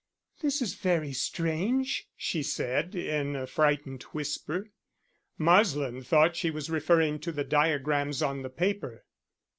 [0.41, 4.71] "This is very strange," she said, in a frightened whisper.
[5.37, 9.05] Marsland thought she was referring to the diagrams on the paper.